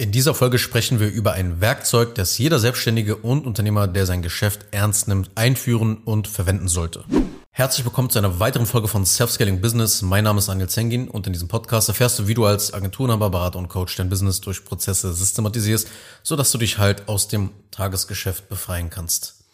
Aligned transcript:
In 0.00 0.12
dieser 0.12 0.34
Folge 0.34 0.58
sprechen 0.58 0.98
wir 0.98 1.08
über 1.08 1.32
ein 1.32 1.60
Werkzeug, 1.60 2.14
das 2.14 2.38
jeder 2.38 2.58
Selbstständige 2.58 3.16
und 3.16 3.46
Unternehmer, 3.46 3.86
der 3.86 4.06
sein 4.06 4.22
Geschäft 4.22 4.64
ernst 4.70 5.08
nimmt, 5.08 5.30
einführen 5.34 5.98
und 5.98 6.26
verwenden 6.26 6.68
sollte. 6.68 7.04
Herzlich 7.50 7.84
willkommen 7.84 8.08
zu 8.08 8.18
einer 8.18 8.40
weiteren 8.40 8.64
Folge 8.64 8.88
von 8.88 9.04
Self-Scaling 9.04 9.60
Business. 9.60 10.00
Mein 10.00 10.24
Name 10.24 10.38
ist 10.38 10.48
Daniel 10.48 10.70
Zengin 10.70 11.06
und 11.06 11.26
in 11.26 11.34
diesem 11.34 11.48
Podcast 11.48 11.90
erfährst 11.90 12.18
du, 12.18 12.28
wie 12.28 12.32
du 12.32 12.46
als 12.46 12.72
Agenturenhaber, 12.72 13.28
Berater 13.28 13.58
und 13.58 13.68
Coach 13.68 13.94
dein 13.96 14.08
Business 14.08 14.40
durch 14.40 14.64
Prozesse 14.64 15.12
systematisierst, 15.12 15.86
sodass 16.22 16.50
du 16.50 16.56
dich 16.56 16.78
halt 16.78 17.06
aus 17.06 17.28
dem 17.28 17.50
Tagesgeschäft 17.70 18.48
befreien 18.48 18.88
kannst. 18.88 19.44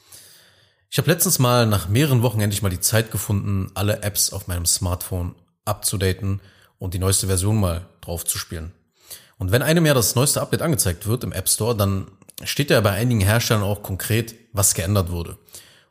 Ich 0.90 0.98
habe 0.98 1.10
letztens 1.10 1.40
mal 1.40 1.66
nach 1.66 1.88
mehreren 1.88 2.22
Wochen 2.22 2.40
endlich 2.40 2.62
mal 2.62 2.68
die 2.68 2.78
Zeit 2.78 3.10
gefunden, 3.10 3.72
alle 3.74 4.04
Apps 4.04 4.32
auf 4.32 4.46
meinem 4.46 4.64
Smartphone 4.64 5.34
abzudaten 5.64 6.40
und 6.78 6.94
die 6.94 7.00
neueste 7.00 7.26
Version 7.26 7.58
mal 7.58 7.86
drauf 8.00 8.24
zu 8.24 8.38
spielen. 8.38 8.75
Und 9.38 9.52
wenn 9.52 9.62
einem 9.62 9.86
ja 9.86 9.94
das 9.94 10.14
neueste 10.14 10.40
Update 10.40 10.62
angezeigt 10.62 11.06
wird 11.06 11.24
im 11.24 11.32
App 11.32 11.48
Store, 11.48 11.76
dann 11.76 12.06
steht 12.44 12.70
ja 12.70 12.80
bei 12.80 12.92
einigen 12.92 13.20
Herstellern 13.20 13.62
auch 13.62 13.82
konkret, 13.82 14.34
was 14.52 14.74
geändert 14.74 15.10
wurde. 15.10 15.38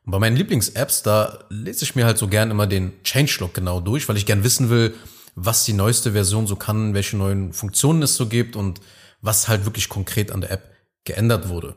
Und 0.05 0.12
bei 0.12 0.20
meinen 0.20 0.38
Lieblings-Apps, 0.38 1.04
da 1.04 1.40
lese 1.49 1.84
ich 1.84 1.95
mir 1.95 2.05
halt 2.05 2.18
so 2.18 2.27
gern 2.27 2.52
immer 2.52 2.68
den 2.68 2.94
Changelog 3.04 3.54
genau 3.54 3.80
durch, 3.80 4.08
weil 4.08 4.18
ich 4.18 4.26
gern 4.26 4.44
wissen 4.44 4.70
will, 4.70 4.94
was 5.35 5.66
die 5.66 5.73
neueste 5.73 6.13
Version 6.13 6.48
so 6.48 6.55
kann, 6.55 6.94
welche 6.94 7.18
neuen 7.18 7.54
Funktionen 7.54 8.04
es 8.04 8.16
so 8.16 8.27
gibt 8.27 8.55
und 8.55 8.81
was 9.21 9.48
halt 9.48 9.66
wirklich 9.66 9.90
konkret 9.90 10.32
an 10.32 10.41
der 10.41 10.52
App 10.52 10.76
geändert 11.04 11.49
wurde. 11.49 11.76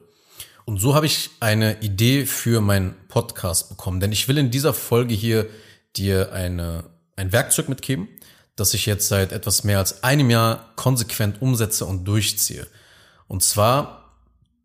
Und 0.64 0.78
so 0.78 0.94
habe 0.94 1.06
ich 1.06 1.30
eine 1.40 1.80
Idee 1.80 2.26
für 2.26 2.60
meinen 2.60 2.94
Podcast 3.08 3.70
bekommen, 3.70 4.00
denn 4.00 4.12
ich 4.12 4.28
will 4.28 4.36
in 4.36 4.50
dieser 4.50 4.74
Folge 4.74 5.14
hier 5.14 5.46
dir 5.96 6.32
eine, 6.32 6.84
ein 7.16 7.32
Werkzeug 7.32 7.70
mitgeben, 7.70 8.08
das 8.58 8.74
ich 8.74 8.86
jetzt 8.86 9.08
seit 9.08 9.32
etwas 9.32 9.64
mehr 9.64 9.78
als 9.78 10.02
einem 10.02 10.30
Jahr 10.30 10.72
konsequent 10.76 11.40
umsetze 11.40 11.86
und 11.86 12.04
durchziehe. 12.04 12.66
Und 13.26 13.42
zwar, 13.42 14.14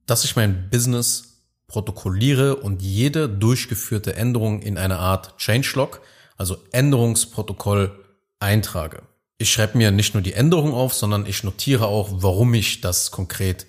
dass 0.05 0.23
ich 0.23 0.35
mein 0.35 0.69
Business 0.69 1.41
protokolliere 1.67 2.55
und 2.55 2.81
jede 2.81 3.29
durchgeführte 3.29 4.15
Änderung 4.15 4.61
in 4.61 4.77
eine 4.77 4.99
Art 4.99 5.37
Changelog, 5.37 6.01
also 6.37 6.57
Änderungsprotokoll, 6.71 7.99
eintrage. 8.39 9.03
Ich 9.37 9.51
schreibe 9.51 9.77
mir 9.77 9.91
nicht 9.91 10.13
nur 10.13 10.23
die 10.23 10.33
Änderung 10.33 10.73
auf, 10.73 10.93
sondern 10.93 11.25
ich 11.25 11.43
notiere 11.43 11.87
auch, 11.87 12.09
warum 12.11 12.53
ich 12.53 12.81
das 12.81 13.11
konkret 13.11 13.65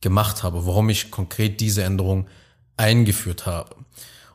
gemacht 0.00 0.42
habe, 0.42 0.66
warum 0.66 0.88
ich 0.90 1.10
konkret 1.10 1.60
diese 1.60 1.82
Änderung 1.82 2.26
eingeführt 2.76 3.46
habe. 3.46 3.76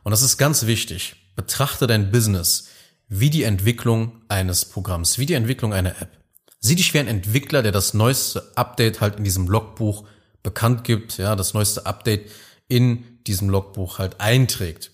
Und 0.02 0.10
das 0.10 0.22
ist 0.22 0.38
ganz 0.38 0.66
wichtig. 0.66 1.16
Betrachte 1.36 1.86
dein 1.86 2.10
Business 2.10 2.68
wie 3.08 3.30
die 3.30 3.42
Entwicklung 3.42 4.22
eines 4.28 4.64
Programms, 4.64 5.18
wie 5.18 5.26
die 5.26 5.34
Entwicklung 5.34 5.72
einer 5.72 6.00
App. 6.00 6.18
Sieh 6.60 6.76
dich 6.76 6.92
wie 6.92 6.98
ein 6.98 7.08
Entwickler, 7.08 7.62
der 7.62 7.72
das 7.72 7.94
neueste 7.94 8.52
Update 8.56 9.00
halt 9.00 9.16
in 9.16 9.24
diesem 9.24 9.48
Logbuch 9.48 10.04
bekannt 10.42 10.84
gibt, 10.84 11.18
ja, 11.18 11.36
das 11.36 11.54
neueste 11.54 11.86
Update 11.86 12.30
in 12.68 13.22
diesem 13.26 13.48
Logbuch 13.48 13.98
halt 13.98 14.20
einträgt. 14.20 14.92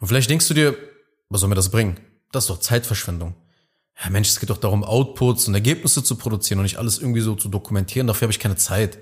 Und 0.00 0.08
vielleicht 0.08 0.30
denkst 0.30 0.48
du 0.48 0.54
dir, 0.54 0.76
was 1.28 1.40
soll 1.40 1.48
mir 1.48 1.54
das 1.56 1.70
bringen? 1.70 1.98
Das 2.30 2.44
ist 2.44 2.50
doch 2.50 2.60
Zeitverschwendung. 2.60 3.34
Ja, 4.02 4.10
Mensch, 4.10 4.28
es 4.28 4.40
geht 4.40 4.50
doch 4.50 4.58
darum, 4.58 4.84
Outputs 4.84 5.48
und 5.48 5.54
Ergebnisse 5.54 6.02
zu 6.02 6.16
produzieren 6.16 6.58
und 6.58 6.64
nicht 6.64 6.78
alles 6.78 6.98
irgendwie 6.98 7.20
so 7.20 7.34
zu 7.34 7.48
dokumentieren. 7.48 8.06
Dafür 8.06 8.26
habe 8.26 8.32
ich 8.32 8.40
keine 8.40 8.56
Zeit. 8.56 8.98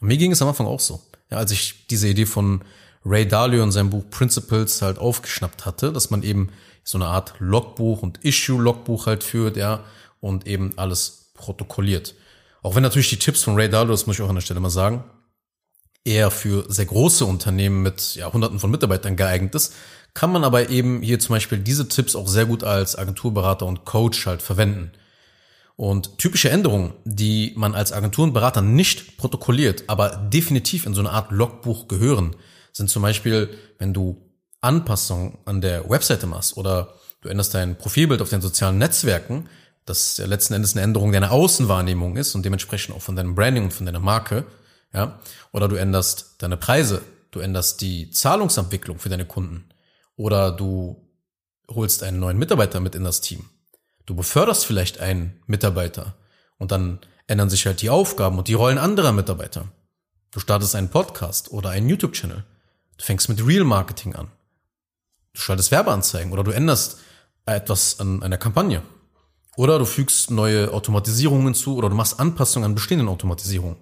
Und 0.00 0.08
mir 0.08 0.16
ging 0.16 0.32
es 0.32 0.40
am 0.40 0.48
Anfang 0.48 0.66
auch 0.66 0.80
so. 0.80 1.02
Ja, 1.30 1.38
als 1.38 1.50
ich 1.50 1.86
diese 1.88 2.08
Idee 2.08 2.26
von 2.26 2.62
Ray 3.04 3.26
Dalio 3.26 3.62
in 3.62 3.72
seinem 3.72 3.90
Buch 3.90 4.08
Principles 4.10 4.82
halt 4.82 4.98
aufgeschnappt 4.98 5.66
hatte, 5.66 5.92
dass 5.92 6.10
man 6.10 6.22
eben 6.22 6.50
so 6.88 6.96
eine 6.96 7.08
Art 7.08 7.34
Logbuch 7.38 8.00
und 8.00 8.24
Issue-Logbuch 8.24 9.04
halt 9.04 9.22
führt, 9.22 9.58
ja, 9.58 9.84
und 10.20 10.46
eben 10.46 10.72
alles 10.76 11.32
protokolliert. 11.34 12.14
Auch 12.62 12.76
wenn 12.76 12.82
natürlich 12.82 13.10
die 13.10 13.18
Tipps 13.18 13.42
von 13.42 13.56
Ray 13.56 13.68
Dalio, 13.68 13.90
das 13.90 14.06
muss 14.06 14.16
ich 14.16 14.22
auch 14.22 14.28
an 14.30 14.36
der 14.36 14.40
Stelle 14.40 14.60
mal 14.60 14.70
sagen, 14.70 15.04
eher 16.02 16.30
für 16.30 16.64
sehr 16.72 16.86
große 16.86 17.26
Unternehmen 17.26 17.82
mit 17.82 18.14
ja, 18.14 18.32
hunderten 18.32 18.58
von 18.58 18.70
Mitarbeitern 18.70 19.16
geeignet 19.16 19.54
ist, 19.54 19.74
kann 20.14 20.32
man 20.32 20.44
aber 20.44 20.70
eben 20.70 21.02
hier 21.02 21.18
zum 21.18 21.34
Beispiel 21.34 21.58
diese 21.58 21.88
Tipps 21.88 22.16
auch 22.16 22.26
sehr 22.26 22.46
gut 22.46 22.64
als 22.64 22.96
Agenturberater 22.96 23.66
und 23.66 23.84
Coach 23.84 24.24
halt 24.24 24.40
verwenden. 24.40 24.92
Und 25.76 26.16
typische 26.16 26.48
Änderungen, 26.48 26.94
die 27.04 27.52
man 27.54 27.74
als 27.74 27.92
Agenturenberater 27.92 28.62
nicht 28.62 29.18
protokolliert, 29.18 29.84
aber 29.88 30.08
definitiv 30.32 30.86
in 30.86 30.94
so 30.94 31.00
eine 31.00 31.10
Art 31.10 31.32
Logbuch 31.32 31.86
gehören, 31.86 32.34
sind 32.72 32.88
zum 32.88 33.02
Beispiel, 33.02 33.50
wenn 33.78 33.92
du 33.92 34.27
Anpassungen 34.60 35.38
an 35.44 35.60
der 35.60 35.88
Webseite 35.88 36.26
machst 36.26 36.56
oder 36.56 36.94
du 37.20 37.28
änderst 37.28 37.54
dein 37.54 37.76
Profilbild 37.76 38.22
auf 38.22 38.30
den 38.30 38.40
sozialen 38.40 38.78
Netzwerken, 38.78 39.48
das 39.84 40.16
ja 40.16 40.26
letzten 40.26 40.54
Endes 40.54 40.74
eine 40.74 40.82
Änderung 40.82 41.12
deiner 41.12 41.30
Außenwahrnehmung 41.30 42.16
ist 42.16 42.34
und 42.34 42.44
dementsprechend 42.44 42.94
auch 42.94 43.02
von 43.02 43.16
deinem 43.16 43.34
Branding 43.34 43.64
und 43.64 43.72
von 43.72 43.86
deiner 43.86 44.00
Marke, 44.00 44.44
ja, 44.92 45.20
oder 45.52 45.68
du 45.68 45.76
änderst 45.76 46.36
deine 46.38 46.56
Preise, 46.56 47.02
du 47.30 47.40
änderst 47.40 47.80
die 47.80 48.10
Zahlungsabwicklung 48.10 48.98
für 48.98 49.08
deine 49.08 49.26
Kunden 49.26 49.68
oder 50.16 50.50
du 50.50 51.08
holst 51.70 52.02
einen 52.02 52.18
neuen 52.18 52.38
Mitarbeiter 52.38 52.80
mit 52.80 52.94
in 52.94 53.04
das 53.04 53.20
Team. 53.20 53.44
Du 54.06 54.14
beförderst 54.14 54.64
vielleicht 54.64 55.00
einen 55.00 55.42
Mitarbeiter 55.46 56.16
und 56.56 56.72
dann 56.72 56.98
ändern 57.26 57.50
sich 57.50 57.66
halt 57.66 57.82
die 57.82 57.90
Aufgaben 57.90 58.38
und 58.38 58.48
die 58.48 58.54
Rollen 58.54 58.78
anderer 58.78 59.12
Mitarbeiter. 59.12 59.68
Du 60.30 60.40
startest 60.40 60.74
einen 60.74 60.88
Podcast 60.88 61.52
oder 61.52 61.70
einen 61.70 61.88
YouTube-Channel. 61.88 62.44
Du 62.96 63.04
fängst 63.04 63.28
mit 63.28 63.46
Real 63.46 63.64
Marketing 63.64 64.14
an. 64.14 64.30
Du 65.38 65.44
schaltest 65.44 65.70
Werbeanzeigen 65.70 66.32
oder 66.32 66.42
du 66.42 66.50
änderst 66.50 66.98
etwas 67.46 68.00
an 68.00 68.24
einer 68.24 68.38
Kampagne. 68.38 68.82
Oder 69.56 69.78
du 69.78 69.84
fügst 69.84 70.32
neue 70.32 70.72
Automatisierungen 70.72 71.54
zu 71.54 71.76
oder 71.76 71.88
du 71.88 71.94
machst 71.94 72.18
Anpassungen 72.18 72.66
an 72.66 72.74
bestehenden 72.74 73.08
Automatisierungen. 73.08 73.76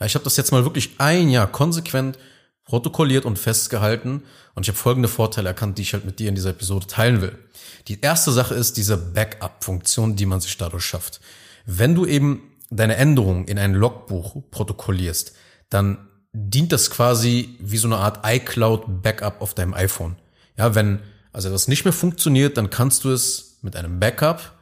Ja, 0.00 0.06
ich 0.06 0.16
habe 0.16 0.24
das 0.24 0.36
jetzt 0.36 0.50
mal 0.50 0.64
wirklich 0.64 0.96
ein 0.98 1.30
Jahr 1.30 1.46
konsequent 1.46 2.18
protokolliert 2.64 3.24
und 3.24 3.38
festgehalten 3.38 4.24
und 4.56 4.64
ich 4.64 4.68
habe 4.68 4.78
folgende 4.78 5.06
Vorteile 5.06 5.48
erkannt, 5.48 5.78
die 5.78 5.82
ich 5.82 5.92
halt 5.92 6.04
mit 6.04 6.18
dir 6.18 6.28
in 6.28 6.34
dieser 6.34 6.50
Episode 6.50 6.88
teilen 6.88 7.20
will. 7.20 7.38
Die 7.86 8.00
erste 8.00 8.32
Sache 8.32 8.54
ist 8.54 8.76
diese 8.76 8.96
Backup-Funktion, 8.96 10.16
die 10.16 10.26
man 10.26 10.40
sich 10.40 10.56
dadurch 10.56 10.84
schafft. 10.84 11.20
Wenn 11.66 11.94
du 11.94 12.04
eben 12.04 12.42
deine 12.68 12.96
Änderungen 12.96 13.46
in 13.46 13.60
ein 13.60 13.74
Logbuch 13.74 14.42
protokollierst, 14.50 15.34
dann 15.68 16.08
dient 16.32 16.72
das 16.72 16.90
quasi 16.90 17.56
wie 17.60 17.78
so 17.78 17.86
eine 17.86 17.98
Art 17.98 18.26
iCloud-Backup 18.26 19.40
auf 19.40 19.54
deinem 19.54 19.74
iPhone. 19.74 20.16
Ja, 20.60 20.74
wenn 20.74 21.00
also 21.32 21.48
das 21.48 21.68
nicht 21.68 21.84
mehr 21.84 21.92
funktioniert, 21.94 22.58
dann 22.58 22.68
kannst 22.68 23.04
du 23.04 23.10
es 23.10 23.60
mit 23.62 23.76
einem 23.76 23.98
Backup 23.98 24.58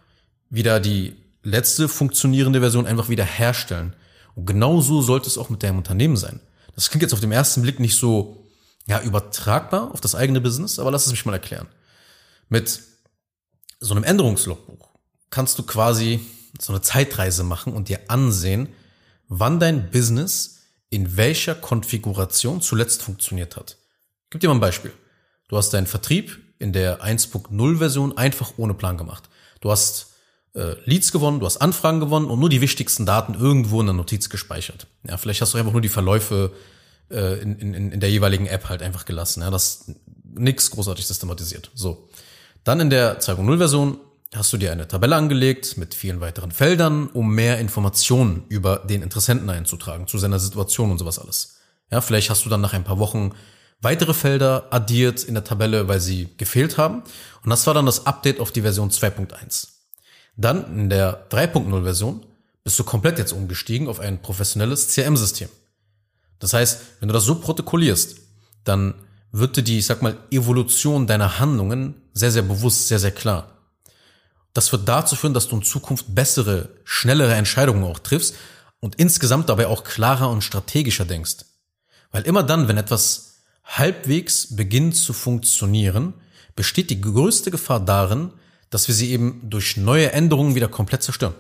wieder 0.48 0.78
die 0.78 1.16
letzte 1.42 1.88
funktionierende 1.88 2.60
Version 2.60 2.86
einfach 2.86 3.08
wieder 3.08 3.24
herstellen. 3.24 3.96
Und 4.36 4.46
genau 4.46 4.80
so 4.80 5.02
sollte 5.02 5.26
es 5.26 5.38
auch 5.38 5.50
mit 5.50 5.64
deinem 5.64 5.78
Unternehmen 5.78 6.16
sein. 6.16 6.38
Das 6.76 6.88
klingt 6.88 7.02
jetzt 7.02 7.14
auf 7.14 7.20
den 7.20 7.32
ersten 7.32 7.62
Blick 7.62 7.80
nicht 7.80 7.96
so 7.96 8.46
ja, 8.86 9.02
übertragbar 9.02 9.90
auf 9.90 10.00
das 10.00 10.14
eigene 10.14 10.40
Business, 10.40 10.78
aber 10.78 10.92
lass 10.92 11.06
es 11.06 11.10
mich 11.10 11.26
mal 11.26 11.32
erklären. 11.32 11.66
Mit 12.48 12.80
so 13.80 13.92
einem 13.92 14.04
Änderungslogbuch 14.04 14.90
kannst 15.30 15.58
du 15.58 15.64
quasi 15.64 16.20
so 16.60 16.72
eine 16.72 16.80
Zeitreise 16.80 17.42
machen 17.42 17.72
und 17.72 17.88
dir 17.88 18.02
ansehen, 18.06 18.68
wann 19.26 19.58
dein 19.58 19.90
Business 19.90 20.60
in 20.90 21.16
welcher 21.16 21.56
Konfiguration 21.56 22.60
zuletzt 22.60 23.02
funktioniert 23.02 23.56
hat. 23.56 23.78
Gebe 24.30 24.38
dir 24.38 24.46
mal 24.48 24.54
ein 24.54 24.60
Beispiel. 24.60 24.92
Du 25.48 25.56
hast 25.56 25.70
deinen 25.70 25.86
Vertrieb 25.86 26.38
in 26.58 26.72
der 26.72 27.02
1.0 27.02 27.78
Version 27.78 28.16
einfach 28.16 28.52
ohne 28.56 28.74
Plan 28.74 28.96
gemacht. 28.96 29.28
Du 29.60 29.70
hast 29.70 30.14
äh, 30.54 30.74
Leads 30.84 31.12
gewonnen, 31.12 31.40
du 31.40 31.46
hast 31.46 31.58
Anfragen 31.58 32.00
gewonnen 32.00 32.26
und 32.26 32.38
nur 32.38 32.48
die 32.48 32.60
wichtigsten 32.60 33.06
Daten 33.06 33.34
irgendwo 33.34 33.80
in 33.80 33.86
der 33.86 33.94
Notiz 33.94 34.28
gespeichert. 34.28 34.86
Ja, 35.08 35.16
vielleicht 35.16 35.40
hast 35.40 35.54
du 35.54 35.58
einfach 35.58 35.72
nur 35.72 35.80
die 35.80 35.88
Verläufe 35.88 36.52
äh, 37.10 37.40
in, 37.40 37.58
in, 37.58 37.92
in 37.92 38.00
der 38.00 38.10
jeweiligen 38.10 38.46
App 38.46 38.68
halt 38.68 38.82
einfach 38.82 39.04
gelassen. 39.04 39.40
Ja, 39.40 39.50
das 39.50 39.90
nix 40.24 40.70
großartig 40.70 41.06
systematisiert. 41.06 41.70
So. 41.74 42.08
Dann 42.64 42.80
in 42.80 42.90
der 42.90 43.20
2.0 43.20 43.56
Version 43.56 43.98
hast 44.34 44.52
du 44.52 44.58
dir 44.58 44.72
eine 44.72 44.86
Tabelle 44.86 45.16
angelegt 45.16 45.78
mit 45.78 45.94
vielen 45.94 46.20
weiteren 46.20 46.52
Feldern, 46.52 47.08
um 47.08 47.34
mehr 47.34 47.58
Informationen 47.58 48.44
über 48.48 48.78
den 48.78 49.02
Interessenten 49.02 49.48
einzutragen, 49.48 50.06
zu 50.06 50.18
seiner 50.18 50.38
Situation 50.38 50.90
und 50.90 50.98
sowas 50.98 51.18
alles. 51.18 51.56
Ja, 51.90 52.02
vielleicht 52.02 52.28
hast 52.28 52.44
du 52.44 52.50
dann 52.50 52.60
nach 52.60 52.74
ein 52.74 52.84
paar 52.84 52.98
Wochen 52.98 53.32
weitere 53.80 54.14
Felder 54.14 54.66
addiert 54.70 55.24
in 55.24 55.34
der 55.34 55.44
Tabelle, 55.44 55.88
weil 55.88 56.00
sie 56.00 56.28
gefehlt 56.36 56.78
haben. 56.78 57.02
Und 57.42 57.50
das 57.50 57.66
war 57.66 57.74
dann 57.74 57.86
das 57.86 58.06
Update 58.06 58.40
auf 58.40 58.52
die 58.52 58.62
Version 58.62 58.90
2.1. 58.90 59.68
Dann 60.36 60.78
in 60.78 60.90
der 60.90 61.28
3.0 61.30 61.82
Version 61.82 62.24
bist 62.64 62.78
du 62.78 62.84
komplett 62.84 63.18
jetzt 63.18 63.32
umgestiegen 63.32 63.88
auf 63.88 64.00
ein 64.00 64.20
professionelles 64.20 64.88
CRM-System. 64.88 65.48
Das 66.38 66.52
heißt, 66.52 66.80
wenn 67.00 67.08
du 67.08 67.12
das 67.12 67.24
so 67.24 67.36
protokollierst, 67.36 68.16
dann 68.64 68.94
wird 69.32 69.56
dir 69.56 69.62
die, 69.62 69.78
ich 69.78 69.86
sag 69.86 70.02
mal, 70.02 70.16
Evolution 70.30 71.06
deiner 71.06 71.38
Handlungen 71.38 71.94
sehr, 72.12 72.30
sehr 72.30 72.42
bewusst, 72.42 72.88
sehr, 72.88 72.98
sehr 72.98 73.10
klar. 73.10 73.58
Das 74.54 74.72
wird 74.72 74.88
dazu 74.88 75.16
führen, 75.16 75.34
dass 75.34 75.48
du 75.48 75.56
in 75.56 75.62
Zukunft 75.62 76.14
bessere, 76.14 76.70
schnellere 76.84 77.34
Entscheidungen 77.34 77.84
auch 77.84 77.98
triffst 77.98 78.34
und 78.80 78.94
insgesamt 78.96 79.48
dabei 79.48 79.66
auch 79.66 79.84
klarer 79.84 80.30
und 80.30 80.42
strategischer 80.42 81.04
denkst. 81.04 81.44
Weil 82.10 82.22
immer 82.22 82.42
dann, 82.42 82.68
wenn 82.68 82.78
etwas 82.78 83.27
halbwegs 83.68 84.56
beginnt 84.56 84.96
zu 84.96 85.12
funktionieren, 85.12 86.14
besteht 86.56 86.90
die 86.90 87.00
größte 87.00 87.50
Gefahr 87.50 87.80
darin, 87.80 88.32
dass 88.70 88.88
wir 88.88 88.94
sie 88.94 89.10
eben 89.10 89.40
durch 89.48 89.76
neue 89.76 90.12
Änderungen 90.12 90.54
wieder 90.54 90.68
komplett 90.68 91.02
zerstören. 91.02 91.34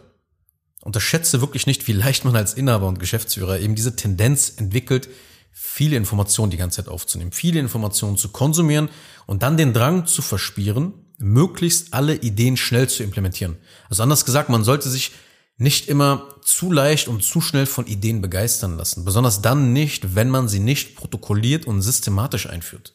Unterschätze 0.82 1.40
wirklich 1.40 1.66
nicht, 1.66 1.88
wie 1.88 1.92
leicht 1.92 2.24
man 2.24 2.36
als 2.36 2.54
Inhaber 2.54 2.86
und 2.86 3.00
Geschäftsführer 3.00 3.58
eben 3.58 3.74
diese 3.74 3.96
Tendenz 3.96 4.54
entwickelt, 4.56 5.08
viele 5.52 5.96
Informationen 5.96 6.50
die 6.50 6.56
ganze 6.56 6.76
Zeit 6.76 6.88
aufzunehmen, 6.88 7.32
viele 7.32 7.58
Informationen 7.58 8.16
zu 8.16 8.28
konsumieren 8.28 8.88
und 9.26 9.42
dann 9.42 9.56
den 9.56 9.72
Drang 9.72 10.06
zu 10.06 10.22
verspieren, 10.22 10.92
möglichst 11.18 11.92
alle 11.94 12.14
Ideen 12.14 12.56
schnell 12.56 12.88
zu 12.88 13.02
implementieren. 13.02 13.56
Also 13.90 14.04
anders 14.04 14.24
gesagt, 14.24 14.50
man 14.50 14.62
sollte 14.62 14.88
sich 14.88 15.12
nicht 15.58 15.88
immer 15.88 16.28
zu 16.42 16.72
leicht 16.72 17.08
und 17.08 17.22
zu 17.22 17.40
schnell 17.40 17.66
von 17.66 17.86
Ideen 17.86 18.22
begeistern 18.22 18.76
lassen. 18.76 19.04
Besonders 19.04 19.42
dann 19.42 19.72
nicht, 19.72 20.14
wenn 20.14 20.30
man 20.30 20.48
sie 20.48 20.60
nicht 20.60 20.94
protokolliert 20.94 21.66
und 21.66 21.82
systematisch 21.82 22.48
einführt. 22.48 22.94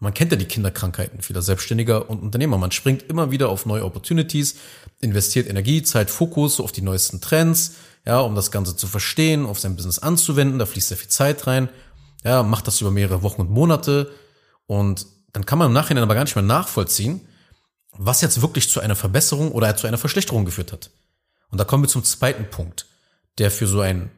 Man 0.00 0.12
kennt 0.12 0.32
ja 0.32 0.36
die 0.36 0.46
Kinderkrankheiten 0.46 1.22
vieler 1.22 1.42
Selbstständiger 1.42 2.10
und 2.10 2.20
Unternehmer. 2.20 2.58
Man 2.58 2.72
springt 2.72 3.04
immer 3.04 3.30
wieder 3.30 3.48
auf 3.48 3.64
neue 3.64 3.84
Opportunities, 3.84 4.56
investiert 5.00 5.48
Energie, 5.48 5.82
Zeit, 5.82 6.10
Fokus 6.10 6.58
auf 6.58 6.72
die 6.72 6.82
neuesten 6.82 7.20
Trends, 7.20 7.74
ja, 8.04 8.20
um 8.20 8.34
das 8.34 8.50
Ganze 8.50 8.76
zu 8.76 8.86
verstehen, 8.86 9.46
auf 9.46 9.60
sein 9.60 9.76
Business 9.76 9.98
anzuwenden. 9.98 10.58
Da 10.58 10.66
fließt 10.66 10.88
sehr 10.88 10.98
viel 10.98 11.08
Zeit 11.08 11.46
rein. 11.46 11.68
Ja, 12.24 12.42
macht 12.42 12.66
das 12.66 12.80
über 12.80 12.90
mehrere 12.90 13.22
Wochen 13.22 13.42
und 13.42 13.50
Monate. 13.50 14.10
Und 14.66 15.06
dann 15.32 15.46
kann 15.46 15.58
man 15.58 15.68
im 15.68 15.74
Nachhinein 15.74 16.02
aber 16.02 16.14
gar 16.14 16.24
nicht 16.24 16.36
mehr 16.36 16.44
nachvollziehen, 16.44 17.20
was 17.92 18.20
jetzt 18.20 18.42
wirklich 18.42 18.70
zu 18.70 18.80
einer 18.80 18.96
Verbesserung 18.96 19.52
oder 19.52 19.76
zu 19.76 19.86
einer 19.86 19.98
Verschlechterung 19.98 20.44
geführt 20.44 20.72
hat. 20.72 20.90
Und 21.54 21.58
da 21.58 21.64
kommen 21.64 21.84
wir 21.84 21.88
zum 21.88 22.02
zweiten 22.02 22.50
Punkt, 22.50 22.86
der 23.38 23.48
für 23.48 23.68
so 23.68 23.80
ein 23.80 24.10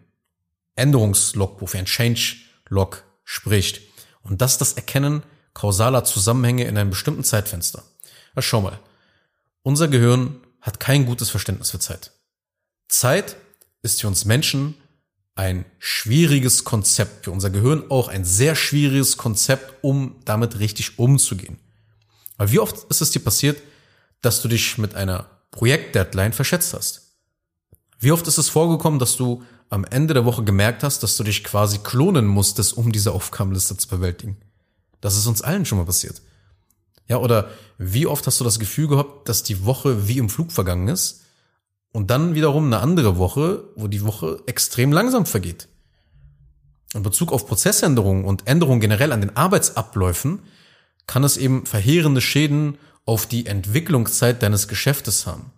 Änderungslogbuch, 0.75 1.69
für 1.69 1.77
ein 1.77 1.85
Change-Log 1.85 3.05
spricht. 3.25 3.83
Und 4.23 4.41
das 4.41 4.53
ist 4.53 4.63
das 4.63 4.73
Erkennen 4.73 5.23
kausaler 5.53 6.05
Zusammenhänge 6.05 6.65
in 6.65 6.79
einem 6.79 6.89
bestimmten 6.89 7.25
Zeitfenster. 7.25 7.83
Ja, 8.35 8.41
schau 8.41 8.63
mal. 8.63 8.81
Unser 9.63 9.89
Gehirn 9.89 10.41
hat 10.63 10.81
kein 10.81 11.05
gutes 11.05 11.29
Verständnis 11.29 11.73
für 11.73 11.79
Zeit. 11.79 12.13
Zeit 12.89 13.37
ist 13.83 14.01
für 14.01 14.09
uns 14.09 14.25
Menschen 14.25 14.75
ein 15.35 15.67
schwieriges 15.79 16.65
Konzept, 16.65 17.27
für 17.27 17.33
unser 17.33 17.51
Gehirn 17.51 17.91
auch 17.91 18.09
ein 18.09 18.25
sehr 18.25 18.57
schwieriges 18.57 19.19
Konzept, 19.19 19.85
um 19.85 20.17
damit 20.25 20.59
richtig 20.59 20.99
umzugehen. 20.99 21.59
Weil 22.39 22.51
wie 22.51 22.61
oft 22.61 22.91
ist 22.91 23.03
es 23.03 23.11
dir 23.11 23.21
passiert, 23.21 23.61
dass 24.23 24.41
du 24.41 24.49
dich 24.49 24.79
mit 24.79 24.95
einer 24.95 25.29
Projektdeadline 25.51 26.33
verschätzt 26.33 26.73
hast? 26.73 27.06
Wie 27.99 28.13
oft 28.13 28.27
ist 28.27 28.39
es 28.39 28.49
vorgekommen, 28.49 28.99
dass 28.99 29.17
du 29.17 29.43
am 29.71 29.85
Ende 29.85 30.15
der 30.15 30.25
Woche 30.25 30.45
gemerkt 30.45 30.83
hast, 30.83 31.03
dass 31.03 31.17
du 31.17 31.25
dich 31.25 31.43
quasi 31.43 31.79
klonen 31.79 32.27
musstest, 32.27 32.77
um 32.77 32.93
diese 32.93 33.13
Aufgabenliste 33.13 33.77
zu 33.77 33.89
bewältigen? 33.89 34.37
Das 35.01 35.17
ist 35.17 35.27
uns 35.27 35.43
allen 35.43 35.65
schon 35.65 35.79
mal 35.79 35.85
passiert. 35.85 36.23
Ja, 37.09 37.19
oder 37.19 37.51
wie 37.79 38.07
oft 38.07 38.27
hast 38.27 38.41
du 38.41 38.45
das 38.45 38.59
Gefühl 38.59 38.89
gehabt, 38.89 39.29
dass 39.29 39.43
die 39.43 39.65
Woche 39.65 40.09
wie 40.09 40.19
im 40.19 40.29
Flug 40.29 40.53
vergangen 40.53 40.89
ist 40.89 41.23
und 41.93 42.11
dann 42.11 42.35
wiederum 42.35 42.67
eine 42.67 42.81
andere 42.81 43.17
Woche, 43.17 43.65
wo 43.77 43.87
die 43.87 44.05
Woche 44.05 44.43
extrem 44.47 44.93
langsam 44.93 45.27
vergeht? 45.27 45.69
In 46.95 47.03
Bezug 47.03 47.33
auf 47.33 47.47
Prozessänderungen 47.47 48.25
und 48.25 48.47
Änderungen 48.47 48.81
generell 48.81 49.13
an 49.13 49.21
den 49.21 49.37
Arbeitsabläufen 49.37 50.41
kann 51.07 51.25
es 51.25 51.37
eben 51.37 51.67
verheerende 51.67 52.21
Schäden 52.21 52.79
auf 53.05 53.27
die 53.27 53.47
Entwicklungszeit 53.47 54.43
deines 54.43 54.67
Geschäftes 54.67 55.27
haben. 55.27 55.53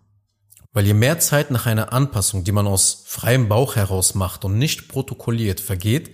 Weil 0.73 0.87
je 0.87 0.95
mehr 0.95 1.19
Zeit 1.19 1.51
nach 1.51 1.67
einer 1.67 1.93
Anpassung, 1.93 2.45
die 2.45 2.53
man 2.53 2.67
aus 2.67 3.03
freiem 3.07 3.49
Bauch 3.49 3.77
heraus 3.77 4.15
macht 4.15 4.45
und 4.45 4.59
nicht 4.59 4.89
protokolliert, 4.89 5.61
vergeht, 5.61 6.11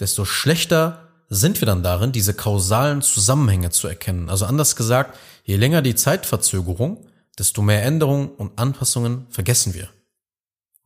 desto 0.00 0.24
schlechter 0.24 1.08
sind 1.28 1.60
wir 1.60 1.66
dann 1.66 1.82
darin, 1.82 2.12
diese 2.12 2.34
kausalen 2.34 3.02
Zusammenhänge 3.02 3.70
zu 3.70 3.88
erkennen. 3.88 4.28
Also 4.28 4.46
anders 4.46 4.76
gesagt, 4.76 5.18
je 5.44 5.56
länger 5.56 5.82
die 5.82 5.94
Zeitverzögerung, 5.94 7.06
desto 7.38 7.62
mehr 7.62 7.82
Änderungen 7.82 8.28
und 8.28 8.58
Anpassungen 8.58 9.26
vergessen 9.30 9.74
wir. 9.74 9.88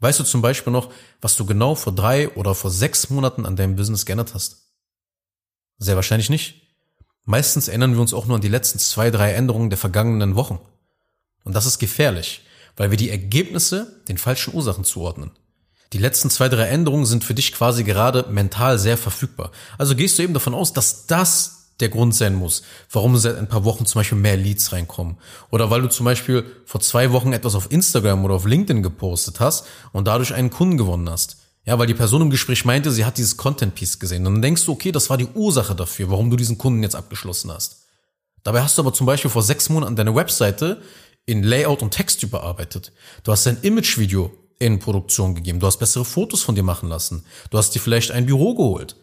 Weißt 0.00 0.18
du 0.18 0.24
zum 0.24 0.40
Beispiel 0.40 0.72
noch, 0.72 0.90
was 1.20 1.36
du 1.36 1.44
genau 1.44 1.74
vor 1.74 1.94
drei 1.94 2.30
oder 2.30 2.54
vor 2.54 2.70
sechs 2.70 3.10
Monaten 3.10 3.44
an 3.44 3.56
deinem 3.56 3.76
Business 3.76 4.06
geändert 4.06 4.34
hast? 4.34 4.68
Sehr 5.78 5.96
wahrscheinlich 5.96 6.30
nicht. 6.30 6.62
Meistens 7.24 7.68
erinnern 7.68 7.92
wir 7.92 8.00
uns 8.00 8.14
auch 8.14 8.26
nur 8.26 8.36
an 8.36 8.40
die 8.40 8.48
letzten 8.48 8.78
zwei, 8.78 9.10
drei 9.10 9.32
Änderungen 9.34 9.68
der 9.68 9.78
vergangenen 9.78 10.36
Wochen. 10.36 10.58
Und 11.44 11.54
das 11.54 11.66
ist 11.66 11.78
gefährlich, 11.78 12.42
weil 12.76 12.90
wir 12.90 12.98
die 12.98 13.10
Ergebnisse 13.10 14.00
den 14.08 14.18
falschen 14.18 14.54
Ursachen 14.54 14.84
zuordnen. 14.84 15.30
Die 15.92 15.98
letzten 15.98 16.30
zwei, 16.30 16.48
drei 16.48 16.68
Änderungen 16.68 17.06
sind 17.06 17.24
für 17.24 17.34
dich 17.34 17.52
quasi 17.52 17.82
gerade 17.82 18.26
mental 18.30 18.78
sehr 18.78 18.96
verfügbar. 18.96 19.50
Also 19.76 19.96
gehst 19.96 20.18
du 20.18 20.22
eben 20.22 20.34
davon 20.34 20.54
aus, 20.54 20.72
dass 20.72 21.06
das 21.06 21.60
der 21.80 21.88
Grund 21.88 22.14
sein 22.14 22.34
muss, 22.34 22.62
warum 22.90 23.16
seit 23.16 23.36
ein 23.36 23.48
paar 23.48 23.64
Wochen 23.64 23.86
zum 23.86 24.00
Beispiel 24.00 24.18
mehr 24.18 24.36
Leads 24.36 24.72
reinkommen. 24.72 25.16
Oder 25.50 25.70
weil 25.70 25.82
du 25.82 25.88
zum 25.88 26.04
Beispiel 26.04 26.44
vor 26.64 26.80
zwei 26.80 27.10
Wochen 27.12 27.32
etwas 27.32 27.54
auf 27.54 27.72
Instagram 27.72 28.24
oder 28.24 28.34
auf 28.34 28.46
LinkedIn 28.46 28.82
gepostet 28.82 29.40
hast 29.40 29.66
und 29.92 30.06
dadurch 30.06 30.34
einen 30.34 30.50
Kunden 30.50 30.76
gewonnen 30.76 31.08
hast. 31.10 31.38
Ja, 31.66 31.78
weil 31.78 31.86
die 31.86 31.94
Person 31.94 32.22
im 32.22 32.30
Gespräch 32.30 32.64
meinte, 32.64 32.90
sie 32.90 33.04
hat 33.04 33.18
dieses 33.18 33.36
Content 33.36 33.74
Piece 33.74 33.98
gesehen. 33.98 34.26
Und 34.26 34.34
dann 34.34 34.42
denkst 34.42 34.64
du, 34.64 34.72
okay, 34.72 34.92
das 34.92 35.10
war 35.10 35.16
die 35.16 35.28
Ursache 35.34 35.74
dafür, 35.74 36.10
warum 36.10 36.30
du 36.30 36.36
diesen 36.36 36.58
Kunden 36.58 36.82
jetzt 36.82 36.96
abgeschlossen 36.96 37.52
hast. 37.52 37.84
Dabei 38.42 38.62
hast 38.62 38.78
du 38.78 38.82
aber 38.82 38.94
zum 38.94 39.06
Beispiel 39.06 39.30
vor 39.30 39.42
sechs 39.42 39.68
Monaten 39.68 39.96
deine 39.96 40.14
Webseite 40.14 40.80
in 41.26 41.42
Layout 41.42 41.82
und 41.82 41.92
Text 41.92 42.22
überarbeitet. 42.22 42.92
Du 43.22 43.32
hast 43.32 43.46
dein 43.46 43.60
Imagevideo 43.62 44.32
in 44.58 44.78
Produktion 44.78 45.34
gegeben. 45.34 45.60
Du 45.60 45.66
hast 45.66 45.78
bessere 45.78 46.04
Fotos 46.04 46.42
von 46.42 46.54
dir 46.54 46.62
machen 46.62 46.88
lassen. 46.88 47.24
Du 47.50 47.58
hast 47.58 47.74
dir 47.74 47.80
vielleicht 47.80 48.10
ein 48.10 48.26
Büro 48.26 48.54
geholt. 48.54 48.96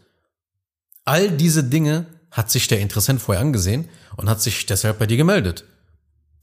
All 1.05 1.31
diese 1.31 1.63
Dinge 1.63 2.05
hat 2.31 2.51
sich 2.51 2.67
der 2.67 2.79
Interessent 2.79 3.21
vorher 3.21 3.41
angesehen 3.41 3.89
und 4.17 4.29
hat 4.29 4.41
sich 4.41 4.65
deshalb 4.65 4.99
bei 4.99 5.07
dir 5.07 5.17
gemeldet. 5.17 5.63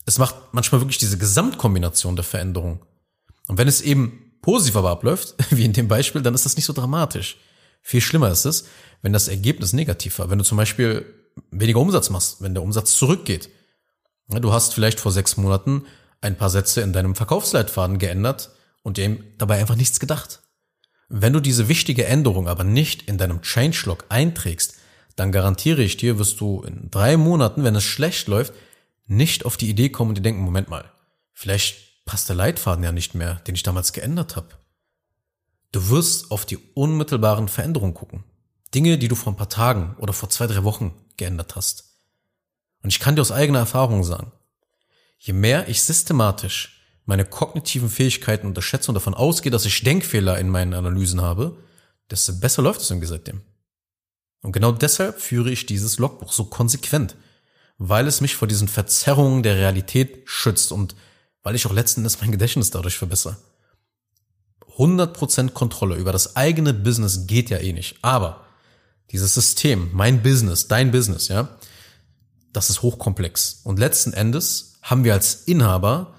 Es 0.06 0.18
macht 0.18 0.34
manchmal 0.52 0.80
wirklich 0.80 0.98
diese 0.98 1.18
Gesamtkombination 1.18 2.16
der 2.16 2.24
Veränderung. 2.24 2.84
Und 3.46 3.58
wenn 3.58 3.68
es 3.68 3.80
eben 3.80 4.32
positiv 4.42 4.76
aber 4.76 4.90
abläuft, 4.90 5.34
wie 5.50 5.64
in 5.64 5.72
dem 5.72 5.88
Beispiel, 5.88 6.22
dann 6.22 6.34
ist 6.34 6.44
das 6.44 6.56
nicht 6.56 6.66
so 6.66 6.72
dramatisch. 6.72 7.36
Viel 7.82 8.00
schlimmer 8.00 8.30
ist 8.30 8.46
es, 8.46 8.66
wenn 9.02 9.12
das 9.12 9.28
Ergebnis 9.28 9.72
negativ 9.72 10.18
war. 10.18 10.30
Wenn 10.30 10.38
du 10.38 10.44
zum 10.44 10.56
Beispiel 10.56 11.04
weniger 11.50 11.80
Umsatz 11.80 12.10
machst, 12.10 12.40
wenn 12.40 12.54
der 12.54 12.62
Umsatz 12.62 12.96
zurückgeht. 12.96 13.48
Du 14.28 14.52
hast 14.52 14.74
vielleicht 14.74 15.00
vor 15.00 15.12
sechs 15.12 15.36
Monaten 15.36 15.84
ein 16.20 16.36
paar 16.36 16.50
Sätze 16.50 16.80
in 16.80 16.92
deinem 16.92 17.14
Verkaufsleitfaden 17.14 17.98
geändert 17.98 18.50
und 18.82 18.96
dem 18.96 19.24
dabei 19.38 19.58
einfach 19.58 19.76
nichts 19.76 20.00
gedacht. 20.00 20.40
Wenn 21.08 21.32
du 21.32 21.40
diese 21.40 21.68
wichtige 21.68 22.06
Änderung 22.06 22.48
aber 22.48 22.64
nicht 22.64 23.02
in 23.02 23.18
deinem 23.18 23.42
Changelog 23.42 24.06
einträgst, 24.08 24.76
dann 25.16 25.32
garantiere 25.32 25.82
ich 25.82 25.96
dir, 25.96 26.18
wirst 26.18 26.40
du 26.40 26.62
in 26.62 26.90
drei 26.90 27.16
Monaten, 27.16 27.62
wenn 27.62 27.76
es 27.76 27.84
schlecht 27.84 28.26
läuft, 28.26 28.54
nicht 29.06 29.44
auf 29.44 29.56
die 29.56 29.68
Idee 29.68 29.90
kommen 29.90 30.10
und 30.10 30.18
dir 30.18 30.22
denken, 30.22 30.42
Moment 30.42 30.68
mal, 30.68 30.90
vielleicht 31.32 32.04
passt 32.04 32.28
der 32.28 32.36
Leitfaden 32.36 32.84
ja 32.84 32.92
nicht 32.92 33.14
mehr, 33.14 33.36
den 33.46 33.54
ich 33.54 33.62
damals 33.62 33.92
geändert 33.92 34.36
habe. 34.36 34.48
Du 35.72 35.88
wirst 35.90 36.30
auf 36.30 36.46
die 36.46 36.58
unmittelbaren 36.74 37.48
Veränderungen 37.48 37.94
gucken. 37.94 38.24
Dinge, 38.74 38.98
die 38.98 39.08
du 39.08 39.14
vor 39.14 39.32
ein 39.32 39.36
paar 39.36 39.48
Tagen 39.48 39.96
oder 39.98 40.12
vor 40.12 40.30
zwei, 40.30 40.46
drei 40.46 40.64
Wochen 40.64 40.94
geändert 41.16 41.54
hast. 41.56 41.93
Und 42.84 42.90
ich 42.90 43.00
kann 43.00 43.16
dir 43.16 43.22
aus 43.22 43.32
eigener 43.32 43.60
Erfahrung 43.60 44.04
sagen, 44.04 44.30
je 45.18 45.32
mehr 45.32 45.68
ich 45.68 45.82
systematisch 45.82 46.82
meine 47.06 47.24
kognitiven 47.24 47.88
Fähigkeiten 47.88 48.46
unterschätze 48.46 48.90
und 48.90 48.94
davon 48.94 49.14
ausgehe, 49.14 49.50
dass 49.50 49.64
ich 49.64 49.82
Denkfehler 49.82 50.38
in 50.38 50.50
meinen 50.50 50.74
Analysen 50.74 51.22
habe, 51.22 51.56
desto 52.10 52.38
besser 52.38 52.60
läuft 52.60 52.82
es 52.82 52.90
irgendwie 52.90 53.06
seitdem. 53.08 53.40
Und 54.42 54.52
genau 54.52 54.70
deshalb 54.70 55.18
führe 55.18 55.50
ich 55.50 55.64
dieses 55.64 55.96
Logbuch 55.96 56.30
so 56.30 56.44
konsequent, 56.44 57.16
weil 57.78 58.06
es 58.06 58.20
mich 58.20 58.36
vor 58.36 58.48
diesen 58.48 58.68
Verzerrungen 58.68 59.42
der 59.42 59.56
Realität 59.56 60.20
schützt 60.26 60.70
und 60.70 60.94
weil 61.42 61.54
ich 61.54 61.66
auch 61.66 61.72
letzten 61.72 62.00
Endes 62.00 62.20
mein 62.20 62.32
Gedächtnis 62.32 62.70
dadurch 62.70 62.98
verbessere. 62.98 63.38
100% 64.76 65.52
Kontrolle 65.52 65.96
über 65.96 66.12
das 66.12 66.36
eigene 66.36 66.74
Business 66.74 67.26
geht 67.26 67.48
ja 67.48 67.58
eh 67.58 67.72
nicht. 67.72 67.96
Aber 68.02 68.44
dieses 69.10 69.32
System, 69.32 69.88
mein 69.94 70.22
Business, 70.22 70.68
dein 70.68 70.90
Business, 70.90 71.28
ja, 71.28 71.48
das 72.54 72.70
ist 72.70 72.82
hochkomplex. 72.82 73.60
Und 73.64 73.78
letzten 73.78 74.12
Endes 74.12 74.78
haben 74.82 75.04
wir 75.04 75.12
als 75.12 75.44
Inhaber 75.44 76.14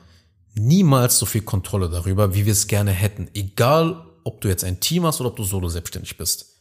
niemals 0.54 1.18
so 1.18 1.25
viel 1.25 1.42
Kontrolle 1.42 1.89
darüber, 1.89 2.36
wie 2.36 2.46
wir 2.46 2.51
es 2.51 2.68
gerne 2.68 2.92
hätten. 2.92 3.30
Egal, 3.34 4.06
ob 4.24 4.42
du 4.42 4.48
jetzt 4.48 4.63
ein 4.63 4.80
Team 4.80 5.06
hast 5.06 5.20
oder 5.20 5.30
ob 5.30 5.36
du 5.36 5.44
solo 5.44 5.70
selbstständig 5.70 6.18
bist. 6.18 6.58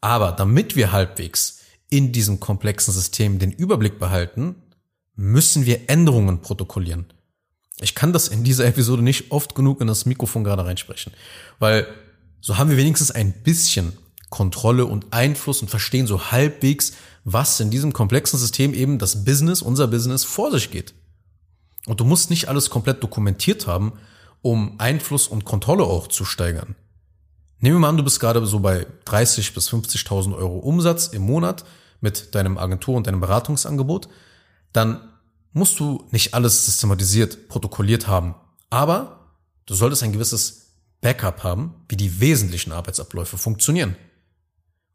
Aber 0.00 0.32
damit 0.32 0.76
wir 0.76 0.92
halbwegs 0.92 1.60
in 1.88 2.12
diesem 2.12 2.40
komplexen 2.40 2.92
System 2.92 3.38
den 3.38 3.52
Überblick 3.52 3.98
behalten, 3.98 4.56
müssen 5.14 5.66
wir 5.66 5.88
Änderungen 5.88 6.40
protokollieren. 6.40 7.06
Ich 7.78 7.94
kann 7.94 8.12
das 8.12 8.28
in 8.28 8.44
dieser 8.44 8.66
Episode 8.66 9.02
nicht 9.02 9.30
oft 9.30 9.54
genug 9.54 9.80
in 9.80 9.86
das 9.86 10.06
Mikrofon 10.06 10.44
gerade 10.44 10.64
reinsprechen, 10.64 11.12
weil 11.58 11.86
so 12.40 12.58
haben 12.58 12.70
wir 12.70 12.76
wenigstens 12.76 13.10
ein 13.10 13.32
bisschen 13.42 13.92
Kontrolle 14.30 14.86
und 14.86 15.12
Einfluss 15.12 15.62
und 15.62 15.68
verstehen 15.68 16.06
so 16.06 16.30
halbwegs, 16.30 16.92
was 17.28 17.58
in 17.58 17.70
diesem 17.70 17.92
komplexen 17.92 18.38
System 18.38 18.72
eben 18.72 19.00
das 19.00 19.24
Business, 19.24 19.60
unser 19.60 19.88
Business 19.88 20.22
vor 20.22 20.52
sich 20.52 20.70
geht. 20.70 20.94
Und 21.86 21.98
du 21.98 22.04
musst 22.04 22.30
nicht 22.30 22.48
alles 22.48 22.70
komplett 22.70 23.02
dokumentiert 23.02 23.66
haben, 23.66 23.94
um 24.42 24.76
Einfluss 24.78 25.26
und 25.26 25.44
Kontrolle 25.44 25.82
auch 25.82 26.06
zu 26.06 26.24
steigern. 26.24 26.76
Nehmen 27.58 27.76
wir 27.76 27.80
mal 27.80 27.88
an, 27.88 27.96
du 27.96 28.04
bist 28.04 28.20
gerade 28.20 28.46
so 28.46 28.60
bei 28.60 28.86
30 29.06 29.54
bis 29.54 29.68
50.000 29.68 30.36
Euro 30.36 30.58
Umsatz 30.58 31.08
im 31.08 31.22
Monat 31.22 31.64
mit 32.00 32.36
deinem 32.36 32.58
Agentur- 32.58 32.96
und 32.96 33.08
deinem 33.08 33.20
Beratungsangebot, 33.20 34.08
dann 34.72 35.00
musst 35.52 35.80
du 35.80 36.06
nicht 36.12 36.32
alles 36.32 36.64
systematisiert, 36.66 37.48
protokolliert 37.48 38.06
haben. 38.06 38.36
Aber 38.70 39.32
du 39.66 39.74
solltest 39.74 40.04
ein 40.04 40.12
gewisses 40.12 40.74
Backup 41.00 41.42
haben, 41.42 41.74
wie 41.88 41.96
die 41.96 42.20
wesentlichen 42.20 42.70
Arbeitsabläufe 42.70 43.36
funktionieren. 43.36 43.96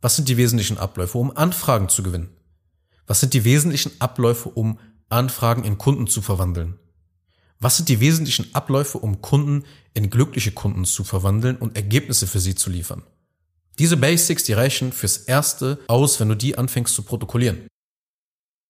Was 0.02 0.16
sind 0.16 0.28
die 0.28 0.38
wesentlichen 0.38 0.80
Abläufe, 0.80 1.20
um 1.20 1.36
Anfragen 1.38 1.88
zu 1.88 2.02
gewinnen? 2.02 2.30
Was 3.06 3.20
sind 3.20 3.36
die 3.36 3.44
wesentlichen 3.44 3.92
Abläufe, 4.02 4.50
um 4.50 4.80
Anfragen 5.10 5.64
in 5.64 5.78
Kunden 5.78 6.08
zu 6.08 6.24
verwandeln? 6.24 6.80
Was 7.60 7.78
sind 7.78 7.88
die 7.88 8.00
wesentlichen 8.00 8.56
Abläufe, 8.56 8.98
um 8.98 9.22
Kunden 9.22 9.64
in 9.94 10.10
glückliche 10.10 10.52
Kunden 10.52 10.86
zu 10.86 11.04
verwandeln 11.04 11.56
und 11.58 11.76
Ergebnisse 11.76 12.26
für 12.26 12.40
sie 12.40 12.56
zu 12.56 12.72
liefern? 12.72 13.04
Diese 13.78 13.96
Basics, 13.96 14.44
die 14.44 14.54
reichen 14.54 14.92
fürs 14.92 15.18
Erste 15.18 15.80
aus, 15.88 16.20
wenn 16.20 16.30
du 16.30 16.36
die 16.36 16.58
anfängst 16.58 16.96
zu 16.96 17.04
protokollieren. 17.04 17.68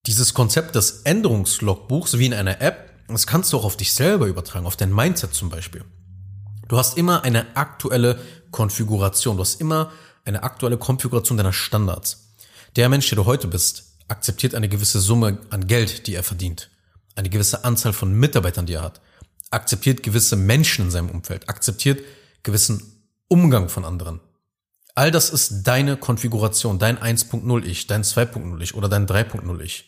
Dieses 0.08 0.34
Konzept 0.34 0.76
des 0.76 1.04
Änderungslogbuchs 1.04 2.18
wie 2.18 2.26
in 2.26 2.34
einer 2.34 2.60
App, 2.60 2.92
das 3.08 3.26
kannst 3.26 3.54
du 3.54 3.58
auch 3.58 3.64
auf 3.64 3.78
dich 3.78 3.94
selber 3.94 4.28
übertragen, 4.28 4.66
auf 4.66 4.76
dein 4.76 4.94
Mindset 4.94 5.34
zum 5.34 5.50
Beispiel. 5.50 5.86
Du 6.68 6.78
hast 6.78 6.98
immer 6.98 7.24
eine 7.24 7.56
aktuelle 7.56 8.20
Konfiguration, 8.52 9.38
du 9.38 9.42
hast 9.42 9.62
immer 9.62 9.92
eine 10.25 10.44
aktuelle 10.44 10.78
Konfiguration 10.78 11.38
deiner 11.38 11.54
Standards. 11.54 12.36
Der 12.75 12.90
Mensch, 12.90 13.10
der 13.10 13.18
du 13.18 13.25
heute 13.25 13.48
bist, 13.48 13.96
akzeptiert 14.08 14.56
eine 14.56 14.70
gewisse 14.70 15.00
Summe 15.00 15.40
an 15.50 15.68
Geld, 15.68 16.08
die 16.08 16.16
er 16.16 16.24
verdient 16.24 16.70
eine 17.16 17.30
gewisse 17.30 17.63
Anzahl 17.63 17.94
von 17.94 18.13
Mitarbeitern, 18.13 18.66
die 18.66 18.74
er 18.74 18.84
hat, 18.84 19.01
akzeptiert 19.50 20.04
gewisse 20.04 20.36
Menschen 20.36 20.86
in 20.86 20.92
seinem 20.92 21.10
Umfeld, 21.10 21.50
akzeptiert 21.50 22.04
gewissen 22.44 23.04
Umgang 23.28 23.70
von 23.70 23.86
anderen. 23.86 24.20
All 24.96 25.12
das 25.12 25.30
ist 25.30 25.63
deine 25.63 25.98
Konfiguration, 25.98 26.80
dein 26.80 26.98
1.0 26.98 27.63
Ich, 27.63 27.88
dein 27.88 28.04
2.0 28.04 28.60
Ich 28.62 28.75
oder 28.75 28.90
dein 28.90 29.08
3.0 29.08 29.60
Ich. 29.62 29.86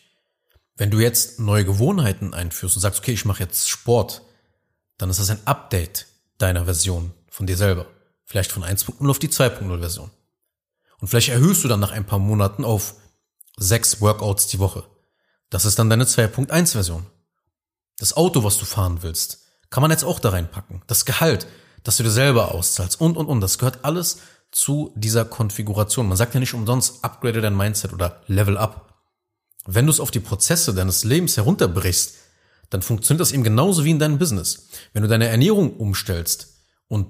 Wenn 0.76 0.90
du 0.90 0.98
jetzt 0.98 1.38
neue 1.40 1.64
Gewohnheiten 1.64 2.34
einführst 2.34 2.76
und 2.76 2.82
sagst, 2.82 3.00
okay, 3.00 3.12
ich 3.12 3.24
mache 3.24 3.42
jetzt 3.42 3.68
Sport, 3.68 4.22
dann 4.98 5.10
ist 5.10 5.20
das 5.20 5.30
ein 5.30 5.46
Update 5.46 6.06
deiner 6.38 6.64
Version 6.64 7.12
von 7.28 7.46
dir 7.46 7.56
selber. 7.56 7.86
Vielleicht 8.24 8.50
von 8.50 8.64
1.0 8.64 9.08
auf 9.08 9.18
die 9.18 9.28
2.0 9.28 9.78
Version. 9.78 10.10
Und 11.04 11.08
vielleicht 11.08 11.28
erhöhst 11.28 11.62
du 11.62 11.68
dann 11.68 11.80
nach 11.80 11.90
ein 11.90 12.06
paar 12.06 12.18
Monaten 12.18 12.64
auf 12.64 12.94
sechs 13.58 14.00
Workouts 14.00 14.46
die 14.46 14.58
Woche. 14.58 14.84
Das 15.50 15.66
ist 15.66 15.78
dann 15.78 15.90
deine 15.90 16.04
2.1 16.06 16.72
Version. 16.72 17.04
Das 17.98 18.16
Auto, 18.16 18.42
was 18.42 18.56
du 18.56 18.64
fahren 18.64 19.02
willst, 19.02 19.40
kann 19.68 19.82
man 19.82 19.90
jetzt 19.90 20.04
auch 20.04 20.18
da 20.18 20.30
reinpacken. 20.30 20.80
Das 20.86 21.04
Gehalt, 21.04 21.46
das 21.82 21.98
du 21.98 22.04
dir 22.04 22.10
selber 22.10 22.54
auszahlst 22.54 23.02
und, 23.02 23.18
und, 23.18 23.26
und. 23.26 23.42
Das 23.42 23.58
gehört 23.58 23.84
alles 23.84 24.20
zu 24.50 24.94
dieser 24.96 25.26
Konfiguration. 25.26 26.08
Man 26.08 26.16
sagt 26.16 26.32
ja 26.32 26.40
nicht 26.40 26.54
umsonst, 26.54 27.04
upgrade 27.04 27.42
dein 27.42 27.54
Mindset 27.54 27.92
oder 27.92 28.22
level 28.26 28.56
up. 28.56 28.94
Wenn 29.66 29.84
du 29.84 29.92
es 29.92 30.00
auf 30.00 30.10
die 30.10 30.20
Prozesse 30.20 30.72
deines 30.72 31.04
Lebens 31.04 31.36
herunterbrichst, 31.36 32.14
dann 32.70 32.80
funktioniert 32.80 33.20
das 33.20 33.32
eben 33.32 33.44
genauso 33.44 33.84
wie 33.84 33.90
in 33.90 33.98
deinem 33.98 34.16
Business. 34.16 34.68
Wenn 34.94 35.02
du 35.02 35.08
deine 35.10 35.28
Ernährung 35.28 35.76
umstellst 35.76 36.62
und 36.88 37.08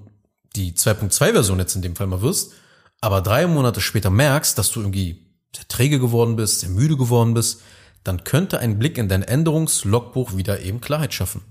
die 0.57 0.73
2.2 0.73 1.31
Version 1.31 1.61
jetzt 1.61 1.77
in 1.77 1.83
dem 1.83 1.95
Fall 1.95 2.09
mal 2.09 2.23
wirst, 2.23 2.55
aber 3.05 3.21
drei 3.21 3.47
Monate 3.47 3.83
später 3.83 4.09
merkst, 4.09 4.57
dass 4.57 4.73
du 4.73 4.81
irgendwie 4.81 5.27
sehr 5.55 5.69
träge 5.69 6.01
geworden 6.01 6.37
bist, 6.37 6.61
sehr 6.61 6.71
müde 6.71 6.97
geworden 6.97 7.35
bist, 7.35 7.61
dann 8.03 8.25
könnte 8.25 8.61
ein 8.61 8.79
Blick 8.79 8.97
in 8.97 9.11
dein 9.11 9.23
Änderungslogbuch 9.23 10.39
wieder 10.39 10.63
eben 10.63 10.81
Klarheit 10.81 11.13
schaffen. 11.13 11.43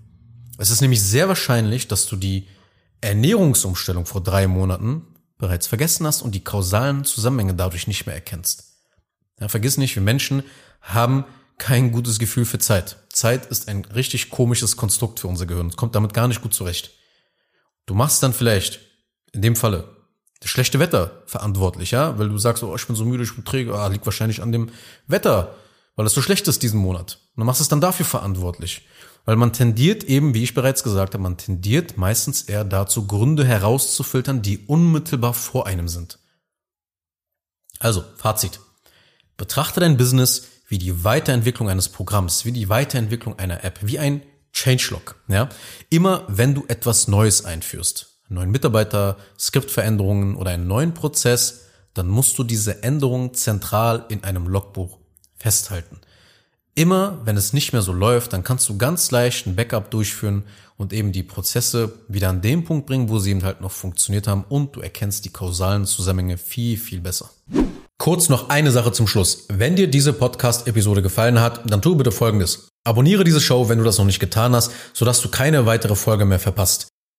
Es 0.57 0.71
ist 0.71 0.81
nämlich 0.81 1.03
sehr 1.03 1.27
wahrscheinlich, 1.27 1.87
dass 1.87 2.07
du 2.07 2.15
die 2.15 2.47
Ernährungsumstellung 3.01 4.07
vor 4.07 4.23
drei 4.23 4.47
Monaten 4.47 5.05
bereits 5.37 5.67
vergessen 5.67 6.07
hast 6.07 6.23
und 6.23 6.33
die 6.33 6.43
kausalen 6.43 7.05
Zusammenhänge 7.05 7.53
dadurch 7.53 7.85
nicht 7.85 8.07
mehr 8.07 8.15
erkennst. 8.15 8.73
Ja, 9.39 9.47
vergiss 9.47 9.77
nicht, 9.77 9.93
wir 9.93 10.01
Menschen 10.01 10.41
haben 10.81 11.23
kein 11.59 11.91
gutes 11.91 12.17
Gefühl 12.17 12.45
für 12.45 12.57
Zeit. 12.57 12.97
Zeit 13.09 13.45
ist 13.45 13.67
ein 13.67 13.85
richtig 13.85 14.31
komisches 14.31 14.75
Konstrukt 14.75 15.19
für 15.19 15.27
unser 15.27 15.45
Gehirn. 15.45 15.67
Es 15.67 15.75
kommt 15.75 15.93
damit 15.93 16.15
gar 16.15 16.27
nicht 16.27 16.41
gut 16.41 16.55
zurecht. 16.55 16.93
Du 17.85 17.93
machst 17.93 18.23
dann 18.23 18.33
vielleicht, 18.33 18.79
in 19.33 19.43
dem 19.43 19.55
Falle, 19.55 20.02
das 20.43 20.51
schlechte 20.51 20.79
Wetter 20.79 21.23
verantwortlich, 21.25 21.91
ja, 21.91 22.17
weil 22.19 22.29
du 22.29 22.37
sagst, 22.37 22.63
oh, 22.63 22.75
ich 22.75 22.85
bin 22.85 22.95
so 22.95 23.05
müde, 23.05 23.23
ich 23.23 23.33
bin 23.33 23.45
träge, 23.45 23.73
ah, 23.73 23.87
liegt 23.87 24.05
wahrscheinlich 24.05 24.41
an 24.41 24.51
dem 24.51 24.69
Wetter 25.07 25.55
weil 25.95 26.05
es 26.05 26.13
so 26.13 26.21
schlecht 26.21 26.47
ist 26.47 26.63
diesen 26.63 26.79
Monat. 26.79 27.19
Und 27.35 27.41
du 27.41 27.45
machst 27.45 27.61
es 27.61 27.69
dann 27.69 27.81
dafür 27.81 28.05
verantwortlich. 28.05 28.87
Weil 29.25 29.35
man 29.35 29.53
tendiert 29.53 30.03
eben, 30.03 30.33
wie 30.33 30.43
ich 30.43 30.53
bereits 30.53 30.83
gesagt 30.83 31.13
habe, 31.13 31.23
man 31.23 31.37
tendiert 31.37 31.97
meistens 31.97 32.43
eher 32.43 32.65
dazu, 32.65 33.07
Gründe 33.07 33.45
herauszufiltern, 33.45 34.41
die 34.41 34.59
unmittelbar 34.59 35.33
vor 35.33 35.65
einem 35.65 35.87
sind. 35.87 36.19
Also, 37.79 38.03
Fazit. 38.17 38.59
Betrachte 39.37 39.79
dein 39.79 39.97
Business 39.97 40.47
wie 40.67 40.77
die 40.77 41.03
Weiterentwicklung 41.03 41.69
eines 41.69 41.89
Programms, 41.89 42.45
wie 42.45 42.51
die 42.51 42.69
Weiterentwicklung 42.69 43.39
einer 43.39 43.63
App, 43.63 43.79
wie 43.81 43.99
ein 43.99 44.23
Changelog. 44.51 45.15
Ja? 45.27 45.49
Immer 45.89 46.25
wenn 46.27 46.53
du 46.53 46.65
etwas 46.67 47.07
Neues 47.07 47.45
einführst, 47.45 48.12
einen 48.29 48.35
neuen 48.35 48.51
Mitarbeiter, 48.51 49.17
Skriptveränderungen 49.37 50.35
oder 50.35 50.51
einen 50.51 50.67
neuen 50.67 50.93
Prozess, 50.93 51.65
dann 51.93 52.07
musst 52.07 52.37
du 52.37 52.43
diese 52.43 52.83
Änderungen 52.83 53.33
zentral 53.33 54.05
in 54.09 54.23
einem 54.23 54.47
Logbuch 54.47 54.97
festhalten. 55.35 55.99
Immer, 56.75 57.19
wenn 57.25 57.37
es 57.37 57.53
nicht 57.53 57.71
mehr 57.71 57.83
so 57.83 57.93
läuft, 57.93 58.33
dann 58.33 58.43
kannst 58.43 58.67
du 58.67 58.77
ganz 58.77 59.11
leicht 59.11 59.45
ein 59.45 59.55
Backup 59.55 59.91
durchführen 59.91 60.43
und 60.75 60.91
eben 60.91 61.11
die 61.11 61.21
Prozesse 61.21 61.93
wieder 62.07 62.29
an 62.29 62.41
den 62.41 62.63
Punkt 62.63 62.87
bringen, 62.87 63.09
wo 63.09 63.19
sie 63.19 63.29
eben 63.29 63.43
halt 63.43 63.61
noch 63.61 63.71
funktioniert 63.71 64.27
haben 64.27 64.43
und 64.49 64.75
du 64.75 64.81
erkennst 64.81 65.23
die 65.25 65.29
kausalen 65.29 65.85
Zusammenhänge 65.85 66.37
viel, 66.37 66.77
viel 66.77 66.99
besser. 66.99 67.29
Kurz 67.99 68.27
noch 68.27 68.49
eine 68.49 68.71
Sache 68.71 68.91
zum 68.91 69.07
Schluss. 69.07 69.45
Wenn 69.49 69.75
dir 69.75 69.87
diese 69.87 70.13
Podcast-Episode 70.13 71.03
gefallen 71.03 71.39
hat, 71.39 71.61
dann 71.69 71.81
tu 71.81 71.95
bitte 71.95 72.11
Folgendes. 72.11 72.67
Abonniere 72.83 73.23
diese 73.23 73.39
Show, 73.39 73.69
wenn 73.69 73.77
du 73.77 73.83
das 73.83 73.99
noch 73.99 74.05
nicht 74.05 74.19
getan 74.19 74.55
hast, 74.55 74.71
sodass 74.93 75.21
du 75.21 75.29
keine 75.29 75.65
weitere 75.67 75.95
Folge 75.95 76.25
mehr 76.25 76.39
verpasst. 76.39 76.87